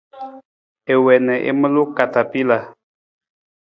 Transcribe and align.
I 0.93 0.95
wii 1.03 1.17
na 1.25 1.35
i 1.49 1.51
maluu 1.59 1.87
katapila. 1.95 2.57